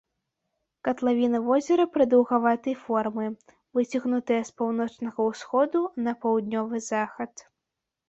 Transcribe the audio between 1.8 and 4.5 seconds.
прадаўгаватай формы, выцягнутая